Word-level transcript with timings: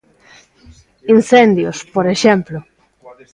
Incendios, 1.15 1.77
por 1.95 2.05
exemplo. 2.15 2.57